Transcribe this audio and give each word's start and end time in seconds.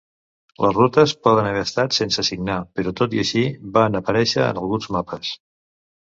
Les 0.65 0.71
rutes 0.77 1.11
poden 1.27 1.49
haver 1.49 1.61
estat 1.65 1.97
sense 1.97 2.25
signar, 2.31 2.57
però 2.79 2.95
tot 3.01 3.15
i 3.19 3.23
així 3.25 3.45
van 3.77 4.01
aparèixer 4.01 4.43
en 4.49 4.63
alguns 4.65 4.91
mapes. 4.99 5.37